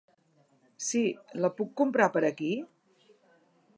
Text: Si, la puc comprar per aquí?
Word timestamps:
Si, 0.85 1.01
la 1.45 1.51
puc 1.59 1.75
comprar 1.83 2.09
per 2.17 2.25
aquí? 2.31 2.51